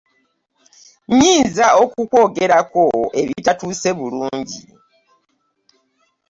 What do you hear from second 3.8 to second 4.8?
bulungi.